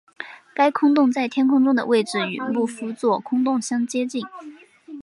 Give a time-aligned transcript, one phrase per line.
[0.55, 4.25] 该空洞在天空中的位置与牧夫座空洞相接近。